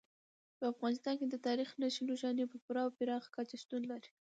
[0.57, 4.09] په افغانستان کې د تاریخ نښې نښانې په پوره او پراخه کچه شتون لري.